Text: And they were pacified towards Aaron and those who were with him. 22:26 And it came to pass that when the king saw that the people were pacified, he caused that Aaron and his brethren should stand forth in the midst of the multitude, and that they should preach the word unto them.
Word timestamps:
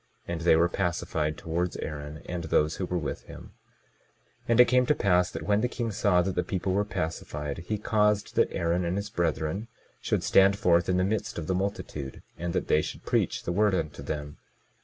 And 0.27 0.41
they 0.41 0.55
were 0.55 0.67
pacified 0.67 1.37
towards 1.37 1.75
Aaron 1.77 2.23
and 2.25 2.45
those 2.45 2.77
who 2.77 2.87
were 2.87 2.97
with 2.97 3.21
him. 3.25 3.51
22:26 4.47 4.47
And 4.47 4.59
it 4.59 4.67
came 4.67 4.85
to 4.87 4.95
pass 4.95 5.29
that 5.29 5.43
when 5.43 5.61
the 5.61 5.67
king 5.67 5.91
saw 5.91 6.23
that 6.23 6.33
the 6.33 6.43
people 6.43 6.73
were 6.73 6.83
pacified, 6.83 7.59
he 7.67 7.77
caused 7.77 8.35
that 8.35 8.51
Aaron 8.51 8.83
and 8.83 8.97
his 8.97 9.11
brethren 9.11 9.67
should 10.01 10.23
stand 10.23 10.57
forth 10.57 10.89
in 10.89 10.97
the 10.97 11.03
midst 11.03 11.37
of 11.37 11.45
the 11.45 11.53
multitude, 11.53 12.23
and 12.35 12.51
that 12.53 12.67
they 12.67 12.81
should 12.81 13.05
preach 13.05 13.43
the 13.43 13.51
word 13.51 13.75
unto 13.75 14.01
them. 14.01 14.37